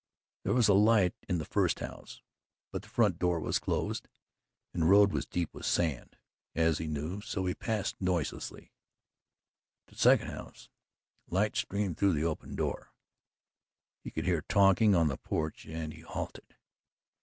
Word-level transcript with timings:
There 0.43 0.55
was 0.55 0.67
a 0.67 0.73
light 0.73 1.13
in 1.29 1.37
the 1.37 1.45
first 1.45 1.77
house, 1.79 2.23
but 2.71 2.81
the 2.81 2.87
front 2.89 3.19
door 3.19 3.39
was 3.39 3.59
closed 3.59 4.07
and 4.73 4.81
the 4.81 4.87
road 4.87 5.11
was 5.11 5.27
deep 5.27 5.53
with 5.53 5.67
sand, 5.67 6.17
as 6.55 6.79
he 6.79 6.87
knew; 6.87 7.21
so 7.21 7.45
he 7.45 7.53
passed 7.53 8.01
noiselessly. 8.01 8.71
At 9.87 9.93
the 9.93 9.99
second 9.99 10.29
house, 10.29 10.69
light 11.27 11.55
streamed 11.55 11.97
through 11.99 12.13
the 12.13 12.23
open 12.25 12.55
door; 12.55 12.93
he 14.03 14.09
could 14.09 14.25
hear 14.25 14.41
talking 14.41 14.95
on 14.95 15.07
the 15.07 15.17
porch 15.17 15.67
and 15.67 15.93
he 15.93 16.01
halted. 16.01 16.55